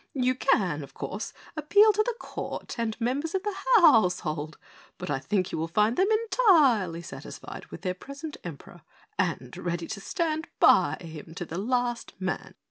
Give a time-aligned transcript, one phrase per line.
[0.15, 4.57] "You can, of course, appeal to the Court and members of the household,
[4.97, 8.81] but I think you will find them entirely satisfied with their present Emperor
[9.19, 12.55] and ready to stand by him to the last man."